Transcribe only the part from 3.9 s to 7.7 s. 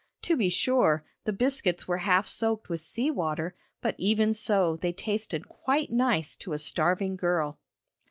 even so they tasted quite nice to a starving girl.